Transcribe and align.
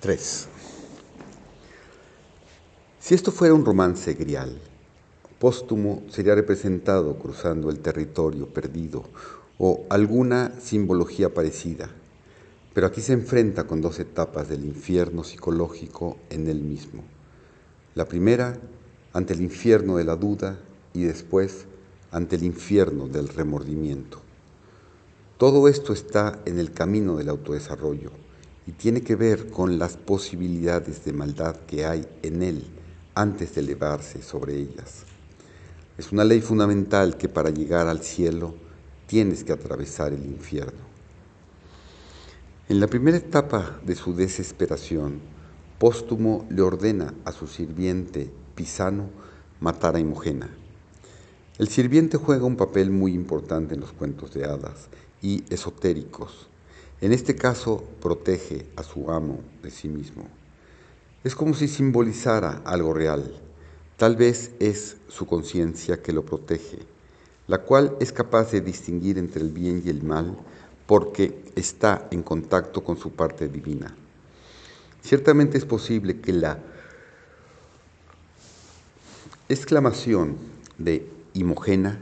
3. 0.00 0.48
Si 3.00 3.14
esto 3.14 3.30
fuera 3.30 3.52
un 3.52 3.66
romance 3.66 4.14
grial, 4.14 4.58
póstumo 5.38 6.02
sería 6.08 6.34
representado 6.34 7.18
cruzando 7.18 7.68
el 7.68 7.80
territorio 7.80 8.46
perdido 8.46 9.04
o 9.58 9.84
alguna 9.90 10.58
simbología 10.58 11.34
parecida, 11.34 11.90
pero 12.72 12.86
aquí 12.86 13.02
se 13.02 13.12
enfrenta 13.12 13.64
con 13.64 13.82
dos 13.82 13.98
etapas 14.00 14.48
del 14.48 14.64
infierno 14.64 15.22
psicológico 15.22 16.16
en 16.30 16.48
él 16.48 16.62
mismo. 16.62 17.04
La 17.94 18.06
primera 18.06 18.58
ante 19.12 19.34
el 19.34 19.42
infierno 19.42 19.98
de 19.98 20.04
la 20.04 20.16
duda 20.16 20.58
y 20.94 21.02
después 21.02 21.66
ante 22.10 22.36
el 22.36 22.44
infierno 22.44 23.06
del 23.06 23.28
remordimiento. 23.28 24.22
Todo 25.36 25.68
esto 25.68 25.92
está 25.92 26.40
en 26.46 26.58
el 26.58 26.72
camino 26.72 27.18
del 27.18 27.28
autodesarrollo 27.28 28.29
y 28.70 28.72
tiene 28.72 29.00
que 29.00 29.16
ver 29.16 29.50
con 29.50 29.80
las 29.80 29.96
posibilidades 29.96 31.04
de 31.04 31.12
maldad 31.12 31.56
que 31.66 31.86
hay 31.86 32.06
en 32.22 32.40
él 32.40 32.64
antes 33.16 33.56
de 33.56 33.62
elevarse 33.62 34.22
sobre 34.22 34.54
ellas. 34.54 35.02
Es 35.98 36.12
una 36.12 36.22
ley 36.22 36.40
fundamental 36.40 37.16
que 37.16 37.28
para 37.28 37.50
llegar 37.50 37.88
al 37.88 38.04
cielo 38.04 38.54
tienes 39.08 39.42
que 39.42 39.52
atravesar 39.52 40.12
el 40.12 40.24
infierno. 40.24 40.78
En 42.68 42.78
la 42.78 42.86
primera 42.86 43.16
etapa 43.16 43.80
de 43.84 43.96
su 43.96 44.14
desesperación, 44.14 45.18
Póstumo 45.80 46.46
le 46.48 46.62
ordena 46.62 47.12
a 47.24 47.32
su 47.32 47.48
sirviente 47.48 48.30
Pisano 48.54 49.10
matar 49.58 49.96
a 49.96 49.98
Imogena. 49.98 50.48
El 51.58 51.66
sirviente 51.66 52.18
juega 52.18 52.44
un 52.44 52.56
papel 52.56 52.92
muy 52.92 53.14
importante 53.14 53.74
en 53.74 53.80
los 53.80 53.90
cuentos 53.90 54.32
de 54.32 54.44
hadas 54.44 54.86
y 55.20 55.42
esotéricos. 55.50 56.49
En 57.00 57.12
este 57.12 57.34
caso, 57.34 57.82
protege 58.02 58.66
a 58.76 58.82
su 58.82 59.10
amo 59.10 59.40
de 59.62 59.70
sí 59.70 59.88
mismo. 59.88 60.28
Es 61.24 61.34
como 61.34 61.54
si 61.54 61.66
simbolizara 61.66 62.60
algo 62.64 62.92
real. 62.92 63.34
Tal 63.96 64.16
vez 64.16 64.50
es 64.60 64.96
su 65.08 65.26
conciencia 65.26 66.02
que 66.02 66.12
lo 66.12 66.26
protege, 66.26 66.78
la 67.46 67.58
cual 67.58 67.96
es 68.00 68.12
capaz 68.12 68.50
de 68.52 68.60
distinguir 68.60 69.16
entre 69.16 69.40
el 69.42 69.50
bien 69.50 69.82
y 69.84 69.88
el 69.88 70.02
mal 70.02 70.36
porque 70.86 71.42
está 71.56 72.06
en 72.10 72.22
contacto 72.22 72.84
con 72.84 72.98
su 72.98 73.12
parte 73.12 73.48
divina. 73.48 73.94
Ciertamente 75.02 75.56
es 75.56 75.64
posible 75.64 76.20
que 76.20 76.34
la 76.34 76.58
exclamación 79.48 80.36
de 80.76 81.06
Imogena, 81.32 81.98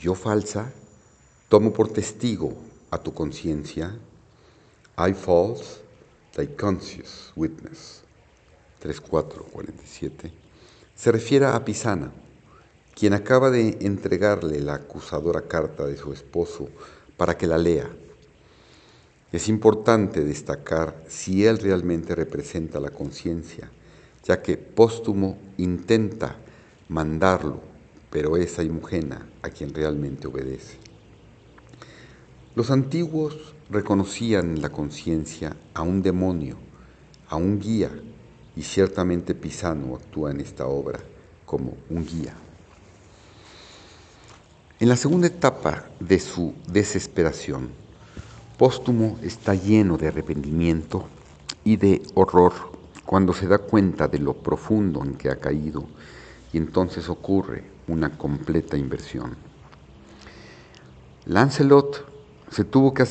yo 0.00 0.14
falsa, 0.14 0.72
tomo 1.48 1.72
por 1.72 1.88
testigo 1.88 2.56
a 2.94 2.98
tu 2.98 3.12
conciencia, 3.12 3.98
I 4.96 5.12
false, 5.14 5.80
thy 6.36 6.46
conscious 6.46 7.32
witness, 7.34 8.02
3.4.47, 8.82 10.30
se 10.94 11.10
refiere 11.10 11.46
a 11.46 11.64
Pisana, 11.64 12.12
quien 12.94 13.12
acaba 13.12 13.50
de 13.50 13.78
entregarle 13.80 14.60
la 14.60 14.74
acusadora 14.74 15.42
carta 15.42 15.84
de 15.86 15.96
su 15.96 16.12
esposo 16.12 16.68
para 17.16 17.36
que 17.36 17.48
la 17.48 17.58
lea. 17.58 17.90
Es 19.32 19.48
importante 19.48 20.24
destacar 20.24 21.02
si 21.08 21.44
él 21.44 21.58
realmente 21.58 22.14
representa 22.14 22.78
la 22.78 22.90
conciencia, 22.90 23.68
ya 24.24 24.40
que 24.40 24.56
póstumo 24.56 25.36
intenta 25.58 26.36
mandarlo, 26.88 27.60
pero 28.10 28.36
es 28.36 28.60
a 28.60 28.62
Imogena 28.62 29.26
a 29.42 29.50
quien 29.50 29.74
realmente 29.74 30.28
obedece. 30.28 30.83
Los 32.54 32.70
antiguos 32.70 33.54
reconocían 33.68 34.56
en 34.56 34.62
la 34.62 34.70
conciencia 34.70 35.56
a 35.74 35.82
un 35.82 36.02
demonio, 36.02 36.56
a 37.28 37.36
un 37.36 37.58
guía, 37.58 37.90
y 38.54 38.62
ciertamente 38.62 39.34
Pisano 39.34 39.96
actúa 39.96 40.30
en 40.30 40.40
esta 40.40 40.66
obra 40.66 41.00
como 41.44 41.76
un 41.90 42.06
guía. 42.06 42.34
En 44.78 44.88
la 44.88 44.96
segunda 44.96 45.26
etapa 45.26 45.86
de 45.98 46.20
su 46.20 46.54
desesperación, 46.68 47.70
Póstumo 48.56 49.18
está 49.20 49.56
lleno 49.56 49.96
de 49.96 50.06
arrepentimiento 50.06 51.06
y 51.64 51.76
de 51.76 52.02
horror 52.14 52.52
cuando 53.04 53.32
se 53.32 53.48
da 53.48 53.58
cuenta 53.58 54.06
de 54.06 54.20
lo 54.20 54.34
profundo 54.34 55.02
en 55.02 55.14
que 55.14 55.28
ha 55.28 55.40
caído 55.40 55.86
y 56.52 56.58
entonces 56.58 57.08
ocurre 57.08 57.64
una 57.88 58.16
completa 58.16 58.76
inversión. 58.76 59.36
Lancelot 61.26 62.13
se 62.50 62.64
tuvo 62.64 62.94
que, 62.94 63.04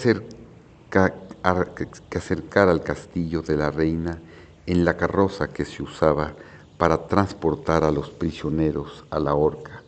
que 0.91 2.17
acercar 2.17 2.69
al 2.69 2.83
castillo 2.83 3.41
de 3.41 3.57
la 3.57 3.71
reina 3.71 4.19
en 4.65 4.85
la 4.85 4.95
carroza 4.95 5.49
que 5.49 5.65
se 5.65 5.83
usaba 5.83 6.33
para 6.77 7.07
transportar 7.07 7.83
a 7.83 7.91
los 7.91 8.09
prisioneros 8.09 9.03
a 9.09 9.19
la 9.19 9.35
horca. 9.35 9.83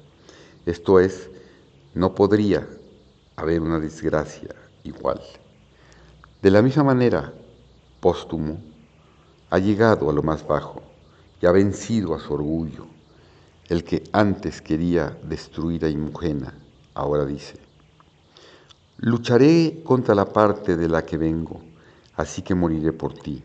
Esto 0.65 0.99
es, 0.99 1.29
no 1.93 2.15
podría 2.15 2.67
haber 3.35 3.61
una 3.61 3.79
desgracia 3.79 4.55
igual. 4.83 5.21
De 6.41 6.51
la 6.51 6.61
misma 6.61 6.83
manera, 6.83 7.33
póstumo 7.99 8.59
ha 9.49 9.59
llegado 9.59 10.09
a 10.09 10.13
lo 10.13 10.23
más 10.23 10.45
bajo 10.45 10.81
y 11.41 11.45
ha 11.45 11.51
vencido 11.51 12.13
a 12.13 12.19
su 12.19 12.33
orgullo. 12.33 12.85
El 13.69 13.83
que 13.83 14.03
antes 14.11 14.61
quería 14.61 15.17
destruir 15.23 15.85
a 15.85 15.89
Imogena, 15.89 16.53
ahora 16.93 17.25
dice, 17.25 17.64
lucharé 18.97 19.81
contra 19.83 20.15
la 20.15 20.25
parte 20.25 20.77
de 20.77 20.87
la 20.87 21.05
que 21.05 21.17
vengo, 21.17 21.59
así 22.15 22.41
que 22.41 22.55
moriré 22.55 22.93
por 22.93 23.13
ti, 23.13 23.43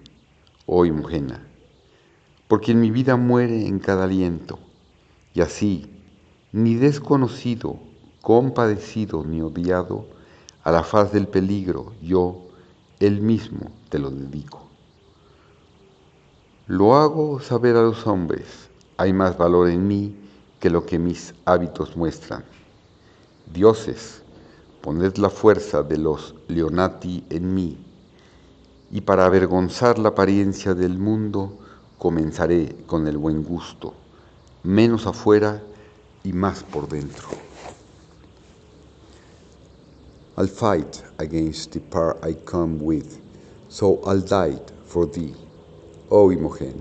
oh 0.67 0.85
Imogena, 0.85 1.45
porque 2.47 2.73
en 2.73 2.81
mi 2.81 2.91
vida 2.91 3.17
muere 3.17 3.67
en 3.67 3.81
cada 3.81 4.05
aliento, 4.05 4.59
y 5.35 5.41
así, 5.41 5.91
ni 6.53 6.77
desconocido, 6.77 7.79
compadecido 8.23 9.25
ni 9.25 9.41
odiado, 9.41 10.07
a 10.63 10.71
la 10.71 10.85
faz 10.85 11.13
del 11.13 11.27
peligro 11.27 11.95
yo, 12.03 12.43
él 13.01 13.21
mismo, 13.21 13.71
te 13.89 13.99
lo 13.99 14.11
dedico. 14.11 14.69
Lo 16.67 16.97
hago 16.97 17.41
saber 17.41 17.75
a 17.77 17.83
los 17.83 18.07
hombres, 18.07 18.69
hay 18.97 19.13
más 19.13 19.37
valor 19.37 19.69
en 19.69 19.89
mí 19.89 20.15
que 20.61 20.71
lo 20.71 20.87
que 20.87 20.99
mis 20.99 21.35
hábitos 21.45 21.97
muestran. 21.97 22.45
Dioses, 23.53 24.23
poned 24.81 25.19
la 25.19 25.31
fuerza 25.31 25.83
de 25.83 25.99
los 25.99 26.35
Leonati 26.49 27.25
en 27.31 27.55
mí, 27.55 27.77
y 28.91 29.03
para 29.03 29.27
avergonzar 29.27 29.99
la 29.99 30.11
apariencia 30.11 30.75
del 30.75 30.99
mundo, 30.99 31.59
comenzaré 31.99 32.77
con 32.87 33.07
el 33.07 33.19
buen 33.19 33.45
gusto, 33.45 33.95
menos 34.63 35.07
afuera 35.07 35.63
y 36.25 36.33
más 36.33 36.63
por 36.63 36.89
dentro. 36.89 37.29
I'll 40.37 40.49
fight 40.49 41.03
against 41.19 41.73
the 41.73 41.81
part 41.81 42.25
I 42.25 42.35
come 42.47 42.79
with, 42.81 43.19
so 43.69 44.01
I'll 44.07 44.23
die 44.23 44.59
for 44.87 45.07
thee, 45.07 45.35
O 46.09 46.33
Imogen, 46.33 46.81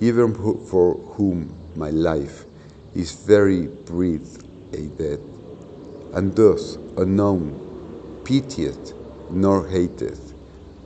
even 0.00 0.34
for 0.34 0.98
whom 1.16 1.48
my 1.74 1.90
life 1.90 2.44
is 2.94 3.12
very 3.12 3.68
breath 3.86 4.44
a 4.74 4.82
death, 4.98 5.29
and 6.12 6.34
thus 6.34 6.76
unknown, 6.96 7.54
pitied 8.24 8.92
nor 9.30 9.66
hated 9.68 10.18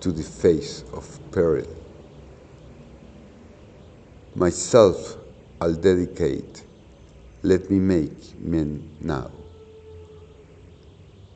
to 0.00 0.12
the 0.12 0.22
face 0.22 0.84
of 0.92 1.18
peril. 1.32 1.66
Myself 4.34 5.16
I'll 5.60 5.74
dedicate, 5.74 6.64
let 7.42 7.70
me 7.70 7.78
make 7.78 8.38
men 8.40 8.96
now. 9.00 9.30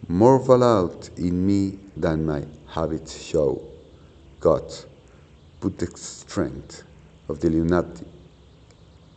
More 0.08 0.38
valour 0.38 0.90
in 1.16 1.46
me 1.46 1.78
than 1.96 2.26
my 2.26 2.44
habits 2.66 3.22
show. 3.22 3.62
God, 4.40 4.64
put 5.60 5.78
the 5.78 5.86
strength 5.96 6.82
of 7.28 7.40
the 7.40 7.50
lunatic 7.50 8.06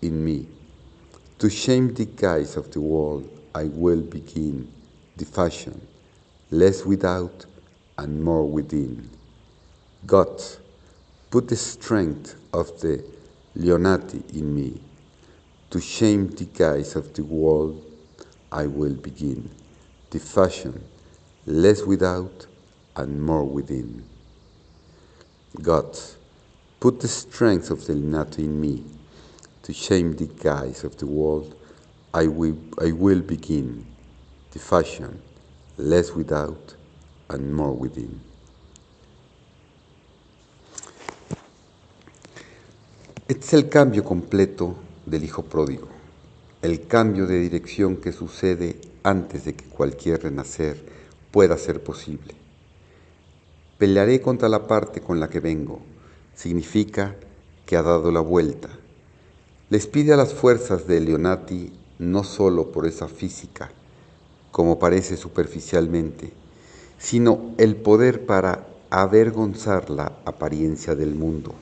in 0.01 0.23
me. 0.23 0.47
To 1.39 1.49
shame 1.49 1.93
the 1.93 2.05
guise 2.05 2.55
of 2.55 2.71
the 2.71 2.81
world, 2.81 3.40
I 3.53 3.65
will 3.65 4.01
begin 4.01 4.71
the 5.17 5.25
fashion, 5.25 5.81
less 6.49 6.85
without 6.85 7.45
and 7.97 8.23
more 8.23 8.47
within. 8.47 9.09
God, 10.05 10.41
put 11.29 11.47
the 11.47 11.55
strength 11.55 12.35
of 12.53 12.79
the 12.81 13.03
Leonati 13.55 14.23
in 14.37 14.55
me. 14.55 14.81
To 15.71 15.81
shame 15.81 16.29
the 16.29 16.45
guise 16.45 16.95
of 16.95 17.13
the 17.13 17.23
world, 17.23 17.85
I 18.51 18.67
will 18.67 18.93
begin 18.93 19.49
the 20.09 20.19
fashion, 20.19 20.83
less 21.45 21.83
without 21.83 22.45
and 22.95 23.21
more 23.21 23.45
within. 23.45 24.03
God, 25.61 25.97
put 26.79 26.99
the 26.99 27.07
strength 27.07 27.71
of 27.71 27.85
the 27.85 27.93
Leonati 27.93 28.39
in 28.39 28.59
me. 28.59 28.83
To 29.63 29.73
shame 29.73 30.15
the 30.15 30.27
guise 30.27 30.83
of 30.83 30.97
the 30.97 31.05
world, 31.05 31.55
I 32.13 32.27
will, 32.27 32.57
I 32.77 32.91
will 32.91 33.21
begin 33.21 33.85
the 34.51 34.59
fashion, 34.59 35.21
less 35.77 36.13
without 36.13 36.75
and 37.29 37.53
more 37.53 37.71
within. 37.71 38.19
Este 43.29 43.45
es 43.45 43.53
el 43.53 43.69
cambio 43.69 44.03
completo 44.03 44.75
del 45.05 45.23
Hijo 45.23 45.43
Pródigo, 45.43 45.87
el 46.61 46.85
cambio 46.85 47.27
de 47.27 47.39
dirección 47.39 47.95
que 47.95 48.11
sucede 48.11 48.81
antes 49.03 49.45
de 49.45 49.55
que 49.55 49.63
cualquier 49.65 50.23
renacer 50.23 50.83
pueda 51.31 51.57
ser 51.57 51.81
posible. 51.81 52.35
Pelearé 53.77 54.19
contra 54.19 54.49
la 54.49 54.67
parte 54.67 54.99
con 54.99 55.21
la 55.21 55.29
que 55.29 55.39
vengo, 55.39 55.79
significa 56.35 57.15
que 57.65 57.77
ha 57.77 57.81
dado 57.81 58.11
la 58.11 58.19
vuelta. 58.19 58.67
Les 59.69 59.87
pide 59.87 60.11
a 60.11 60.17
las 60.17 60.33
fuerzas 60.33 60.85
de 60.85 60.99
Leonati 60.99 61.71
no 62.01 62.23
solo 62.23 62.71
por 62.71 62.87
esa 62.87 63.07
física, 63.07 63.69
como 64.51 64.79
parece 64.79 65.17
superficialmente, 65.17 66.33
sino 66.97 67.51
el 67.59 67.75
poder 67.75 68.25
para 68.25 68.65
avergonzar 68.89 69.91
la 69.91 70.11
apariencia 70.25 70.95
del 70.95 71.13
mundo, 71.13 71.53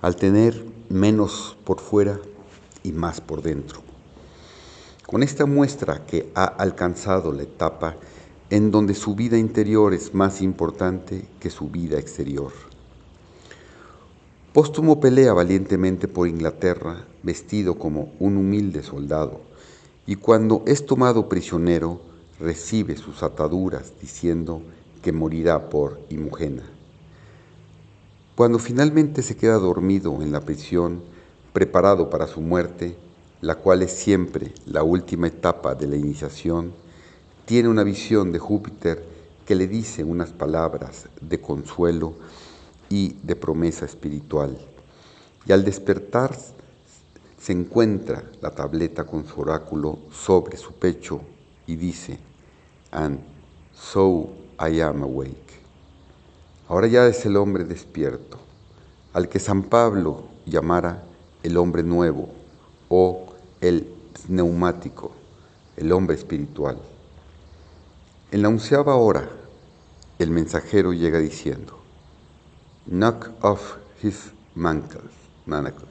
al 0.00 0.14
tener 0.14 0.64
menos 0.88 1.56
por 1.64 1.80
fuera 1.80 2.20
y 2.84 2.92
más 2.92 3.20
por 3.20 3.42
dentro. 3.42 3.80
Con 5.06 5.24
esta 5.24 5.44
muestra 5.44 6.06
que 6.06 6.30
ha 6.36 6.44
alcanzado 6.44 7.32
la 7.32 7.42
etapa 7.42 7.96
en 8.48 8.70
donde 8.70 8.94
su 8.94 9.16
vida 9.16 9.38
interior 9.38 9.92
es 9.92 10.14
más 10.14 10.40
importante 10.40 11.24
que 11.40 11.50
su 11.50 11.68
vida 11.68 11.98
exterior. 11.98 12.52
Póstumo 14.52 15.00
pelea 15.00 15.32
valientemente 15.32 16.06
por 16.06 16.28
Inglaterra, 16.28 17.06
vestido 17.24 17.76
como 17.76 18.12
un 18.20 18.36
humilde 18.36 18.84
soldado, 18.84 19.49
y 20.10 20.16
cuando 20.16 20.64
es 20.66 20.86
tomado 20.86 21.28
prisionero, 21.28 22.00
recibe 22.40 22.96
sus 22.96 23.22
ataduras 23.22 23.92
diciendo 24.00 24.60
que 25.02 25.12
morirá 25.12 25.70
por 25.70 26.00
Imogena. 26.08 26.64
Cuando 28.34 28.58
finalmente 28.58 29.22
se 29.22 29.36
queda 29.36 29.54
dormido 29.58 30.20
en 30.20 30.32
la 30.32 30.40
prisión, 30.40 31.00
preparado 31.52 32.10
para 32.10 32.26
su 32.26 32.40
muerte, 32.40 32.96
la 33.40 33.54
cual 33.54 33.82
es 33.82 33.92
siempre 33.92 34.52
la 34.66 34.82
última 34.82 35.28
etapa 35.28 35.76
de 35.76 35.86
la 35.86 35.94
iniciación, 35.94 36.72
tiene 37.44 37.68
una 37.68 37.84
visión 37.84 38.32
de 38.32 38.40
Júpiter 38.40 39.04
que 39.46 39.54
le 39.54 39.68
dice 39.68 40.02
unas 40.02 40.30
palabras 40.30 41.04
de 41.20 41.40
consuelo 41.40 42.14
y 42.88 43.14
de 43.22 43.36
promesa 43.36 43.84
espiritual. 43.84 44.58
Y 45.46 45.52
al 45.52 45.64
despertar 45.64 46.36
se 47.40 47.52
encuentra 47.52 48.22
la 48.42 48.50
tableta 48.50 49.04
con 49.04 49.26
su 49.26 49.40
oráculo 49.40 49.98
sobre 50.12 50.56
su 50.58 50.74
pecho 50.74 51.22
y 51.66 51.76
dice, 51.76 52.18
and 52.90 53.20
so 53.74 54.30
I 54.60 54.80
am 54.80 55.02
awake. 55.02 55.58
Ahora 56.68 56.86
ya 56.86 57.06
es 57.06 57.24
el 57.24 57.36
hombre 57.36 57.64
despierto, 57.64 58.38
al 59.14 59.28
que 59.28 59.38
San 59.40 59.64
Pablo 59.64 60.24
llamara 60.44 61.02
el 61.42 61.56
hombre 61.56 61.82
nuevo 61.82 62.28
o 62.88 63.26
el 63.60 63.90
neumático, 64.28 65.12
el 65.76 65.92
hombre 65.92 66.16
espiritual. 66.16 66.78
En 68.30 68.42
la 68.42 68.48
onceava 68.48 68.96
hora, 68.96 69.28
el 70.18 70.30
mensajero 70.30 70.92
llega 70.92 71.18
diciendo, 71.18 71.78
Knock 72.86 73.30
off 73.42 73.76
his 74.02 74.30
manacles. 74.54 75.89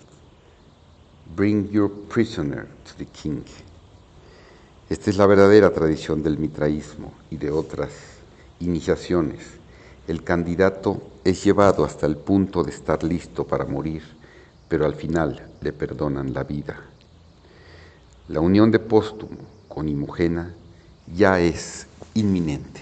Bring 1.36 1.70
your 1.70 1.90
prisoner 2.10 2.68
to 2.86 2.94
the 2.98 3.06
king. 3.06 3.44
Esta 4.90 5.12
es 5.12 5.18
la 5.18 5.28
verdadera 5.28 5.72
tradición 5.72 6.24
del 6.24 6.40
mitraísmo 6.40 7.14
y 7.30 7.38
de 7.38 7.52
otras 7.52 7.92
iniciaciones. 8.60 9.40
El 10.08 10.24
candidato 10.24 11.02
es 11.24 11.44
llevado 11.44 11.86
hasta 11.86 12.08
el 12.08 12.18
punto 12.18 12.64
de 12.64 12.72
estar 12.72 13.04
listo 13.04 13.46
para 13.46 13.66
morir, 13.66 14.02
pero 14.68 14.86
al 14.86 14.96
final 14.96 15.48
le 15.62 15.72
perdonan 15.72 16.34
la 16.34 16.44
vida. 16.44 16.82
La 18.28 18.40
unión 18.40 18.72
de 18.72 18.80
Póstumo 18.80 19.38
con 19.68 19.88
Imogena 19.88 20.56
ya 21.16 21.40
es 21.40 21.86
inminente. 22.16 22.82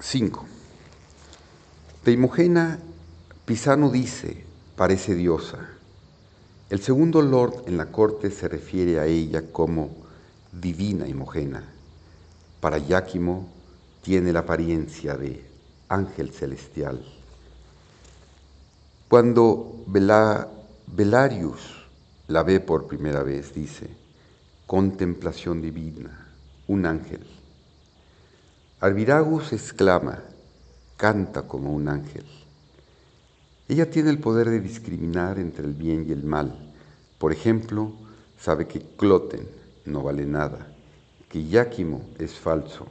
Cinco. 0.00 0.46
De 2.04 2.12
Imogena, 2.12 2.78
Pisano 3.44 3.90
dice, 3.90 4.44
parece 4.76 5.14
diosa. 5.14 5.58
El 6.70 6.80
segundo 6.80 7.22
lord 7.22 7.64
en 7.66 7.76
la 7.76 7.86
corte 7.86 8.30
se 8.30 8.46
refiere 8.46 9.00
a 9.00 9.06
ella 9.06 9.50
como 9.50 9.90
divina 10.52 11.08
Imogena. 11.08 11.64
Para 12.60 12.78
Iáquimo 12.78 13.48
tiene 14.02 14.32
la 14.32 14.40
apariencia 14.40 15.16
de 15.16 15.44
ángel 15.88 16.32
celestial. 16.32 17.04
Cuando 19.08 19.82
Velarius 19.86 21.60
la 22.28 22.42
ve 22.42 22.60
por 22.60 22.86
primera 22.86 23.22
vez, 23.22 23.54
dice, 23.54 23.88
contemplación 24.66 25.62
divina, 25.62 26.28
un 26.66 26.84
ángel. 26.84 27.37
Arviragus 28.80 29.52
exclama, 29.52 30.20
canta 30.96 31.42
como 31.48 31.72
un 31.72 31.88
ángel. 31.88 32.24
Ella 33.68 33.90
tiene 33.90 34.10
el 34.10 34.20
poder 34.20 34.48
de 34.50 34.60
discriminar 34.60 35.40
entre 35.40 35.64
el 35.64 35.74
bien 35.74 36.06
y 36.08 36.12
el 36.12 36.22
mal. 36.22 36.56
Por 37.18 37.32
ejemplo, 37.32 37.90
sabe 38.38 38.68
que 38.68 38.80
Cloten 38.96 39.48
no 39.84 40.04
vale 40.04 40.26
nada, 40.26 40.68
que 41.28 41.40
Iáquimo 41.40 42.02
es 42.20 42.34
falso. 42.34 42.86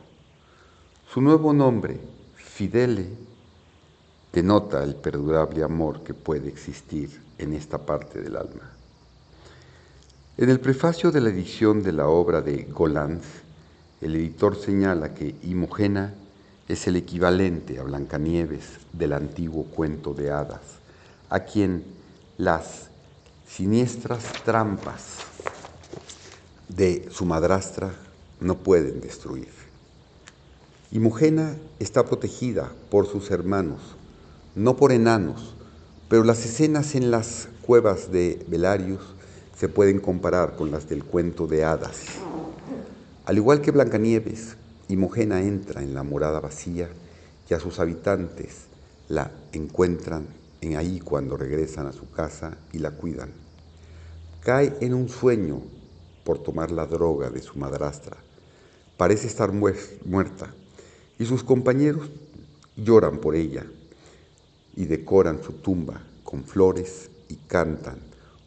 Su 1.09 1.21
nuevo 1.21 1.53
nombre, 1.53 2.01
Fidele 2.35 3.07
denota 4.33 4.83
el 4.83 4.93
perdurable 4.93 5.63
amor 5.63 6.03
que 6.03 6.13
puede 6.13 6.49
existir 6.49 7.21
en 7.37 7.53
esta 7.53 7.77
parte 7.77 8.21
del 8.21 8.35
alma. 8.35 8.73
En 10.35 10.49
el 10.49 10.59
prefacio 10.59 11.11
de 11.11 11.21
la 11.21 11.29
edición 11.29 11.81
de 11.81 11.93
la 11.93 12.09
obra 12.09 12.41
de 12.41 12.63
Golanz, 12.63 13.46
el 14.01 14.15
editor 14.15 14.55
señala 14.55 15.13
que 15.13 15.35
Imogena 15.43 16.13
es 16.67 16.87
el 16.87 16.95
equivalente 16.97 17.79
a 17.79 17.83
Blancanieves 17.83 18.63
del 18.93 19.13
antiguo 19.13 19.63
cuento 19.65 20.13
de 20.13 20.31
hadas, 20.31 20.61
a 21.29 21.41
quien 21.41 21.83
las 22.37 22.89
siniestras 23.47 24.23
trampas 24.43 25.17
de 26.67 27.07
su 27.11 27.25
madrastra 27.25 27.93
no 28.39 28.57
pueden 28.57 29.01
destruir. 29.01 29.49
Imogena 30.91 31.55
está 31.79 32.05
protegida 32.05 32.71
por 32.89 33.07
sus 33.07 33.31
hermanos, 33.31 33.79
no 34.55 34.75
por 34.75 34.91
enanos, 34.91 35.55
pero 36.09 36.23
las 36.23 36.45
escenas 36.45 36.95
en 36.95 37.11
las 37.11 37.47
cuevas 37.61 38.11
de 38.11 38.45
Belarius 38.47 39.01
se 39.57 39.67
pueden 39.67 39.99
comparar 39.99 40.55
con 40.55 40.71
las 40.71 40.87
del 40.87 41.03
cuento 41.03 41.47
de 41.47 41.65
hadas. 41.65 42.03
Al 43.27 43.35
igual 43.35 43.59
que 43.59 43.71
Blancanieves, 43.71 44.55
Imogena 44.87 45.41
entra 45.41 45.83
en 45.83 45.93
la 45.93 46.03
morada 46.03 46.39
vacía 46.39 46.87
y 47.49 47.53
a 47.53 47.59
sus 47.59 47.77
habitantes 47.77 48.67
la 49.09 49.31
encuentran 49.51 50.27
en 50.61 50.77
ahí 50.77 51.01
cuando 51.01 51.35
regresan 51.35 51.87
a 51.87 51.91
su 51.91 52.09
casa 52.09 52.57
y 52.71 52.79
la 52.79 52.91
cuidan. 52.91 53.31
Cae 54.39 54.77
en 54.79 54.93
un 54.93 55.09
sueño 55.09 55.61
por 56.23 56.41
tomar 56.41 56.71
la 56.71 56.85
droga 56.85 57.29
de 57.29 57.41
su 57.41 57.59
madrastra. 57.59 58.15
Parece 58.95 59.27
estar 59.27 59.51
muerta 59.51 60.53
y 61.19 61.25
sus 61.25 61.43
compañeros 61.43 62.09
lloran 62.77 63.17
por 63.17 63.35
ella 63.35 63.65
y 64.73 64.85
decoran 64.85 65.43
su 65.43 65.51
tumba 65.51 66.01
con 66.23 66.45
flores 66.45 67.09
y 67.27 67.35
cantan 67.35 67.97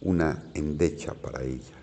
una 0.00 0.42
endecha 0.54 1.12
para 1.12 1.42
ella. 1.42 1.80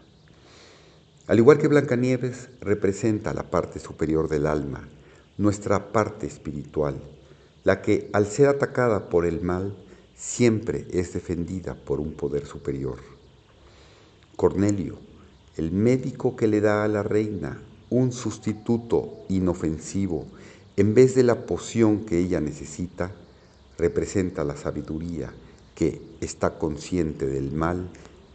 Al 1.27 1.39
igual 1.39 1.57
que 1.57 1.67
Blancanieves 1.67 2.48
representa 2.62 3.34
la 3.34 3.43
parte 3.43 3.79
superior 3.79 4.29
del 4.29 4.48
alma, 4.48 4.88
nuestra 5.38 5.91
parte 5.91 6.25
espiritual, 6.25 7.01
la 7.65 7.81
que 7.81 8.10
al 8.13 8.27
ser 8.27 8.48
atacada 8.48 9.10
por 9.10 9.25
el 9.25 9.41
mal 9.41 9.75
siempre 10.15 10.88
es 10.89 11.12
defendida 11.12 11.75
por 11.75 12.00
un 12.00 12.13
poder 12.13 12.46
superior. 12.46 13.00
Cornelio, 14.38 15.00
el 15.57 15.74
médico 15.74 16.38
que 16.38 16.48
le 16.48 16.62
da 16.62 16.86
a 16.86 16.88
la 16.88 17.03
reina 17.03 17.62
un 17.89 18.13
sustituto 18.13 19.25
inofensivo 19.27 20.27
en 20.77 20.93
vez 20.93 21.13
de 21.13 21.24
la 21.24 21.46
poción 21.46 22.05
que 22.05 22.19
ella 22.19 22.39
necesita, 22.39 23.12
representa 23.77 24.46
la 24.46 24.55
sabiduría 24.55 25.34
que 25.75 26.01
está 26.22 26.57
consciente 26.57 27.27
del 27.27 27.51
mal 27.51 27.89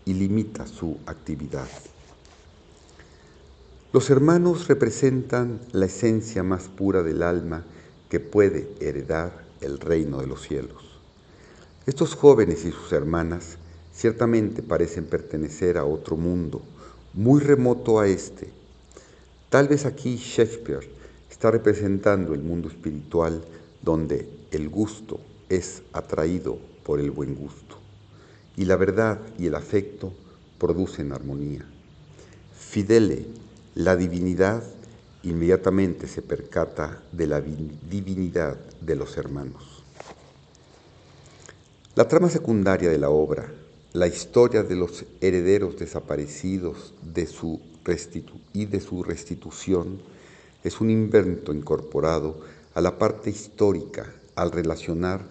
y 0.04 0.12
limita 0.12 0.66
su 0.66 0.98
actividad. 1.06 1.68
Los 3.92 4.08
hermanos 4.08 4.68
representan 4.68 5.60
la 5.72 5.84
esencia 5.84 6.42
más 6.42 6.68
pura 6.68 7.02
del 7.02 7.22
alma 7.22 7.64
que 8.08 8.20
puede 8.20 8.70
heredar 8.80 9.44
el 9.60 9.78
reino 9.78 10.22
de 10.22 10.26
los 10.26 10.40
cielos. 10.40 10.82
Estos 11.84 12.14
jóvenes 12.14 12.64
y 12.64 12.72
sus 12.72 12.90
hermanas 12.92 13.58
ciertamente 13.92 14.62
parecen 14.62 15.04
pertenecer 15.04 15.76
a 15.76 15.84
otro 15.84 16.16
mundo, 16.16 16.62
muy 17.12 17.40
remoto 17.40 18.00
a 18.00 18.08
este. 18.08 18.48
Tal 19.50 19.68
vez 19.68 19.84
aquí 19.84 20.16
Shakespeare 20.16 20.88
está 21.30 21.50
representando 21.50 22.32
el 22.32 22.40
mundo 22.40 22.68
espiritual 22.68 23.44
donde 23.82 24.26
el 24.52 24.70
gusto 24.70 25.20
es 25.50 25.82
atraído 25.92 26.56
por 26.82 26.98
el 26.98 27.10
buen 27.10 27.34
gusto 27.34 27.76
y 28.56 28.64
la 28.64 28.76
verdad 28.76 29.20
y 29.38 29.48
el 29.48 29.54
afecto 29.54 30.14
producen 30.58 31.12
armonía. 31.12 31.66
Fidele, 32.58 33.26
la 33.74 33.96
divinidad, 33.96 34.62
inmediatamente 35.22 36.06
se 36.06 36.20
percata 36.20 37.02
de 37.10 37.26
la 37.26 37.40
divinidad 37.40 38.58
de 38.80 38.96
los 38.96 39.16
hermanos. 39.16 39.82
La 41.94 42.06
trama 42.06 42.28
secundaria 42.28 42.90
de 42.90 42.98
la 42.98 43.08
obra, 43.08 43.50
la 43.94 44.06
historia 44.06 44.62
de 44.62 44.76
los 44.76 45.04
herederos 45.20 45.78
desaparecidos 45.78 46.92
y 48.52 48.66
de 48.66 48.80
su 48.80 49.02
restitución, 49.02 50.00
es 50.64 50.80
un 50.80 50.90
invento 50.90 51.54
incorporado 51.54 52.40
a 52.74 52.80
la 52.80 52.98
parte 52.98 53.30
histórica 53.30 54.12
al 54.34 54.52
relacionar 54.52 55.22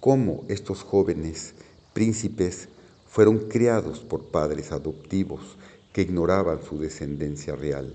cómo 0.00 0.44
estos 0.48 0.82
jóvenes 0.82 1.54
príncipes 1.92 2.68
fueron 3.08 3.38
criados 3.48 4.00
por 4.00 4.24
padres 4.24 4.72
adoptivos 4.72 5.56
que 5.94 6.02
ignoraban 6.02 6.62
su 6.62 6.78
descendencia 6.78 7.56
real. 7.56 7.94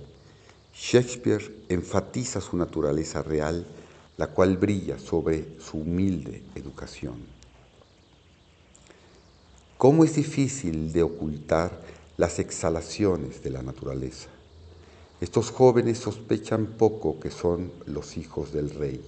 Shakespeare 0.74 1.66
enfatiza 1.70 2.42
su 2.42 2.58
naturaleza 2.58 3.22
real, 3.22 3.68
la 4.18 4.28
cual 4.28 4.58
brilla 4.58 4.98
sobre 4.98 5.60
su 5.60 5.78
humilde 5.78 6.42
educación. 6.56 7.18
¿Cómo 9.78 10.04
es 10.04 10.16
difícil 10.16 10.92
de 10.92 11.04
ocultar 11.04 11.80
las 12.18 12.40
exhalaciones 12.40 13.44
de 13.44 13.52
la 13.52 13.62
naturaleza? 13.62 14.30
Estos 15.22 15.52
jóvenes 15.52 16.00
sospechan 16.00 16.66
poco 16.66 17.20
que 17.20 17.30
son 17.30 17.72
los 17.86 18.18
hijos 18.18 18.52
del 18.52 18.72
rey. 18.72 19.00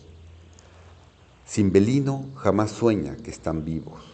Cimbelino 1.47 2.25
jamás 2.35 2.71
sueña 2.71 3.15
que 3.15 3.31
están 3.31 3.65
vivos 3.65 4.11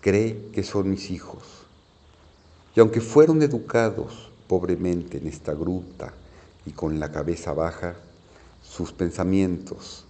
cree 0.00 0.50
que 0.52 0.62
son 0.62 0.90
mis 0.90 1.10
hijos. 1.10 1.42
Y 2.74 2.80
aunque 2.80 3.00
fueron 3.00 3.42
educados 3.42 4.30
pobremente 4.46 5.18
en 5.18 5.26
esta 5.26 5.52
gruta 5.52 6.12
y 6.66 6.72
con 6.72 7.00
la 7.00 7.10
cabeza 7.10 7.52
baja, 7.52 7.96
sus 8.62 8.92
pensamientos, 8.92 10.04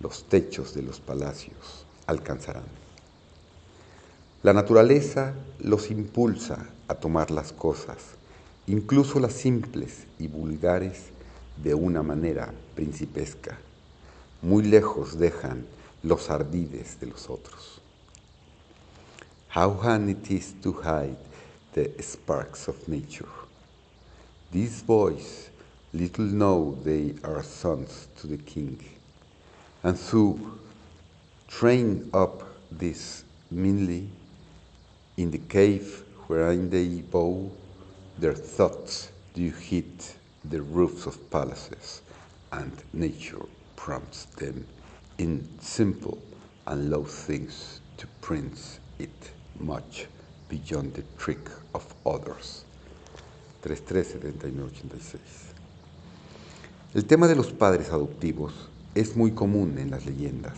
los 0.00 0.24
techos 0.24 0.74
de 0.74 0.82
los 0.82 1.00
palacios, 1.00 1.84
alcanzarán. 2.06 2.64
La 4.42 4.52
naturaleza 4.52 5.34
los 5.58 5.90
impulsa 5.90 6.66
a 6.88 6.94
tomar 6.94 7.30
las 7.30 7.52
cosas, 7.52 7.98
incluso 8.66 9.20
las 9.20 9.32
simples 9.32 10.06
y 10.18 10.28
vulgares, 10.28 11.10
de 11.62 11.74
una 11.74 12.02
manera 12.02 12.54
principesca. 12.74 13.58
Muy 14.40 14.62
lejos 14.62 15.18
dejan 15.18 15.66
los 16.02 16.30
ardides 16.30 16.98
de 17.00 17.06
los 17.08 17.28
otros. 17.28 17.82
How 19.54 19.78
hard 19.82 20.08
it 20.08 20.30
is 20.30 20.54
to 20.62 20.72
hide 20.72 21.18
the 21.72 21.90
sparks 22.00 22.68
of 22.68 22.88
nature. 22.88 23.28
These 24.50 24.82
boys 24.82 25.50
little 25.92 26.24
know 26.24 26.78
they 26.82 27.14
are 27.24 27.42
sons 27.42 28.08
to 28.16 28.26
the 28.26 28.38
king, 28.38 28.78
and 29.82 29.96
so 29.96 30.38
train 31.48 32.10
up 32.12 32.42
this 32.70 33.24
meanly 33.50 34.08
in 35.16 35.30
the 35.30 35.38
cave 35.38 36.02
wherein 36.26 36.70
they 36.70 37.02
bow, 37.02 37.50
their 38.18 38.34
thoughts 38.34 39.10
do 39.34 39.50
hit 39.50 40.16
the 40.44 40.62
roofs 40.62 41.06
of 41.06 41.30
palaces, 41.30 42.02
and 42.52 42.72
nature 42.92 43.44
prompts 43.76 44.24
them 44.36 44.66
in 45.18 45.46
simple 45.60 46.18
and 46.66 46.90
low 46.90 47.04
things 47.04 47.80
to 47.96 48.06
prince 48.20 48.78
it 48.98 49.30
much 49.58 50.06
beyond 50.50 50.92
the 50.92 51.04
trick 51.16 51.48
of 51.72 51.84
others. 52.04 52.64
3.3.79.86 53.64 55.18
El 56.94 57.04
tema 57.04 57.28
de 57.28 57.36
los 57.36 57.52
padres 57.52 57.90
adoptivos 57.90 58.52
es 58.94 59.16
muy 59.16 59.30
común 59.32 59.78
en 59.78 59.90
las 59.90 60.04
leyendas. 60.04 60.54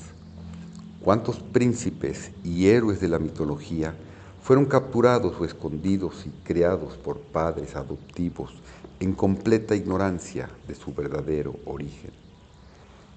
¿Cuántos 1.00 1.40
príncipes 1.40 2.30
y 2.42 2.68
héroes 2.68 3.00
de 3.00 3.08
la 3.08 3.18
mitología 3.18 3.94
fueron 4.42 4.66
capturados 4.66 5.34
o 5.38 5.44
escondidos 5.44 6.24
y 6.26 6.30
creados 6.44 6.96
por 6.96 7.18
padres 7.18 7.76
adoptivos 7.76 8.52
en 9.00 9.12
completa 9.12 9.74
ignorancia 9.74 10.48
de 10.66 10.74
su 10.74 10.94
verdadero 10.94 11.56
origen? 11.66 12.12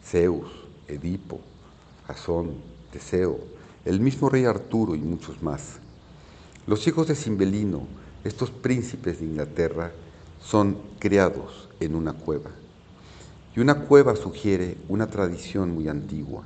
Zeus, 0.03 0.49
Edipo, 0.87 1.39
Jasón, 2.07 2.55
Teseo, 2.91 3.39
el 3.85 3.99
mismo 3.99 4.29
rey 4.29 4.45
Arturo 4.45 4.95
y 4.95 4.99
muchos 4.99 5.41
más. 5.41 5.79
Los 6.67 6.87
hijos 6.87 7.07
de 7.07 7.13
Cimbelino, 7.13 7.85
estos 8.23 8.49
príncipes 8.49 9.19
de 9.19 9.25
Inglaterra, 9.25 9.91
son 10.41 10.77
criados 10.97 11.69
en 11.79 11.93
una 11.93 12.13
cueva. 12.13 12.49
Y 13.55 13.59
una 13.59 13.81
cueva 13.81 14.15
sugiere 14.15 14.75
una 14.89 15.05
tradición 15.05 15.69
muy 15.69 15.87
antigua. 15.87 16.43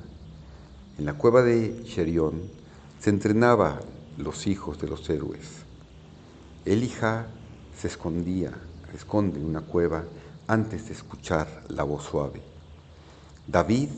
En 0.98 1.06
la 1.06 1.14
cueva 1.14 1.42
de 1.42 1.84
Cherión 1.84 2.42
se 3.00 3.08
entrenaban 3.08 3.80
los 4.18 4.46
hijos 4.46 4.78
de 4.78 4.88
los 4.88 5.08
héroes. 5.08 5.64
Elija 6.66 7.26
se 7.78 7.88
escondía, 7.88 8.52
esconde 8.94 9.40
en 9.40 9.46
una 9.46 9.62
cueva 9.62 10.04
antes 10.48 10.88
de 10.88 10.92
escuchar 10.92 11.64
la 11.68 11.84
voz 11.84 12.04
suave. 12.04 12.42
David 13.46 13.88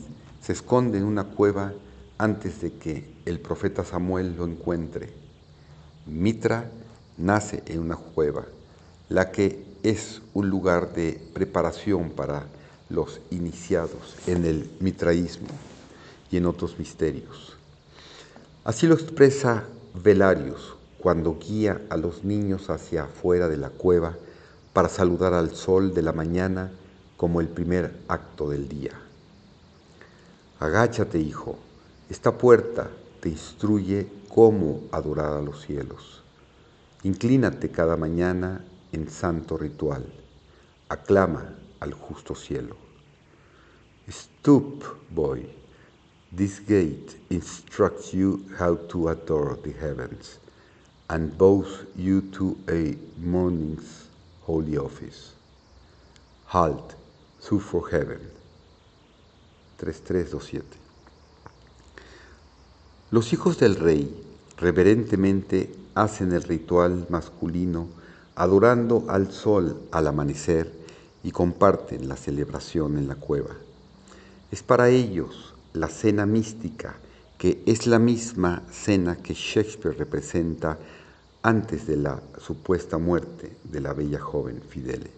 se 0.41 0.53
esconde 0.53 0.99
en 0.99 1.03
una 1.03 1.25
cueva 1.25 1.73
antes 2.17 2.61
de 2.61 2.71
que 2.71 3.13
el 3.25 3.41
profeta 3.41 3.83
Samuel 3.83 4.37
lo 4.37 4.45
encuentre. 4.45 5.22
Mitra 6.05 6.69
nace 7.17 7.63
en 7.65 7.79
una 7.79 7.95
cueva, 7.95 8.45
la 9.09 9.31
que 9.31 9.63
es 9.83 10.21
un 10.33 10.49
lugar 10.49 10.93
de 10.93 11.21
preparación 11.33 12.09
para 12.09 12.45
los 12.89 13.21
iniciados 13.31 14.15
en 14.27 14.45
el 14.45 14.69
mitraísmo 14.79 15.47
y 16.29 16.37
en 16.37 16.45
otros 16.45 16.77
misterios. 16.79 17.57
Así 18.63 18.87
lo 18.87 18.95
expresa 18.95 19.65
Velarius 19.93 20.75
cuando 20.99 21.37
guía 21.37 21.81
a 21.89 21.97
los 21.97 22.23
niños 22.23 22.69
hacia 22.69 23.03
afuera 23.03 23.47
de 23.47 23.57
la 23.57 23.69
cueva 23.69 24.15
para 24.73 24.89
saludar 24.89 25.33
al 25.33 25.55
sol 25.55 25.93
de 25.93 26.01
la 26.01 26.13
mañana 26.13 26.71
como 27.17 27.41
el 27.41 27.47
primer 27.47 27.93
acto 28.07 28.49
del 28.49 28.67
día. 28.67 28.91
Agáchate, 30.59 31.19
hijo, 31.19 31.57
esta 32.09 32.37
puerta 32.37 32.89
te 33.23 33.29
instruye 33.29 34.05
cómo 34.27 34.81
adorar 34.91 35.37
a 35.37 35.41
los 35.41 35.61
cielos. 35.61 36.21
Inclínate 37.03 37.71
cada 37.71 37.95
mañana 37.95 38.65
en 38.91 39.09
santo 39.09 39.57
ritual. 39.57 40.03
Aclama 40.89 41.55
al 41.79 41.93
justo 41.93 42.35
cielo. 42.35 42.75
Stoop, 44.09 44.83
boy. 45.09 45.47
This 46.35 46.59
gate 46.67 47.17
instructs 47.29 48.11
you 48.11 48.43
how 48.59 48.75
to 48.89 49.07
adore 49.07 49.57
the 49.63 49.71
heavens 49.71 50.37
and 51.07 51.37
bows 51.37 51.85
you 51.95 52.23
to 52.31 52.57
a 52.67 52.97
morning's 53.17 54.09
holy 54.45 54.77
office. 54.77 55.31
Halt, 56.47 56.95
through 57.39 57.61
for 57.61 57.89
heaven. 57.89 58.19
3327 59.77 60.82
los 63.13 63.31
hijos 63.31 63.59
del 63.59 63.75
rey 63.75 64.11
reverentemente 64.57 65.71
hacen 65.93 66.31
el 66.31 66.41
ritual 66.41 67.05
masculino 67.09 67.87
adorando 68.33 69.05
al 69.07 69.31
sol 69.31 69.83
al 69.91 70.07
amanecer 70.07 70.73
y 71.23 71.29
comparten 71.29 72.07
la 72.07 72.15
celebración 72.15 72.97
en 72.97 73.07
la 73.07 73.13
cueva. 73.13 73.51
Es 74.49 74.63
para 74.63 74.89
ellos 74.89 75.53
la 75.73 75.89
cena 75.89 76.25
mística, 76.25 76.95
que 77.37 77.61
es 77.67 77.85
la 77.85 77.99
misma 77.99 78.63
cena 78.71 79.17
que 79.17 79.35
Shakespeare 79.35 79.95
representa 79.95 80.79
antes 81.43 81.85
de 81.85 81.97
la 81.97 82.19
supuesta 82.39 82.97
muerte 82.97 83.55
de 83.63 83.79
la 83.79 83.93
bella 83.93 84.19
joven 84.19 84.59
Fidele. 84.67 85.11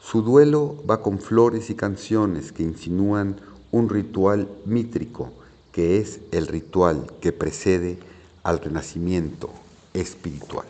Su 0.00 0.22
duelo 0.22 0.80
va 0.88 1.02
con 1.02 1.18
flores 1.18 1.68
y 1.68 1.74
canciones 1.74 2.52
que 2.52 2.62
insinúan 2.62 3.40
un 3.72 3.88
ritual 3.88 4.46
mítrico 4.66 5.32
que 5.80 5.96
es 5.96 6.20
el 6.30 6.46
ritual 6.46 7.06
que 7.22 7.32
precede 7.32 7.96
al 8.42 8.58
renacimiento 8.58 9.48
espiritual. 9.94 10.66